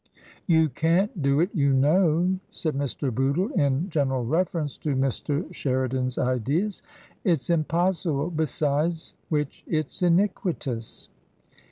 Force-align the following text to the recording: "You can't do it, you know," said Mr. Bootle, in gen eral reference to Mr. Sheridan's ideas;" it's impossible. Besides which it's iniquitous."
"You 0.47 0.67
can't 0.69 1.21
do 1.21 1.41
it, 1.41 1.51
you 1.53 1.73
know," 1.73 2.39
said 2.49 2.73
Mr. 2.73 3.13
Bootle, 3.13 3.49
in 3.49 3.87
gen 3.91 4.07
eral 4.09 4.27
reference 4.27 4.75
to 4.79 4.95
Mr. 4.95 5.53
Sheridan's 5.53 6.17
ideas;" 6.17 6.81
it's 7.23 7.51
impossible. 7.51 8.31
Besides 8.31 9.13
which 9.29 9.63
it's 9.67 10.01
iniquitous." 10.01 11.09